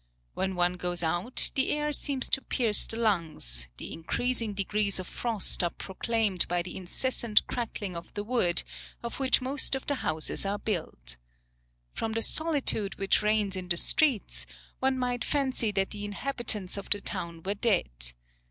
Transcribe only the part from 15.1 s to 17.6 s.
fancy that the inhabitants of the town were